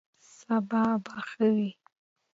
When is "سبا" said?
0.37-0.83